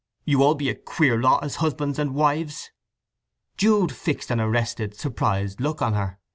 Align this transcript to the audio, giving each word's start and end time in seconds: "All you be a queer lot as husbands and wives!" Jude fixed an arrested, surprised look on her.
"All 0.27 0.33
you 0.49 0.55
be 0.55 0.67
a 0.67 0.73
queer 0.73 1.21
lot 1.21 1.43
as 1.43 1.57
husbands 1.57 1.99
and 1.99 2.15
wives!" 2.15 2.71
Jude 3.55 3.91
fixed 3.91 4.31
an 4.31 4.41
arrested, 4.41 4.95
surprised 4.95 5.61
look 5.61 5.79
on 5.79 5.93
her. 5.93 6.17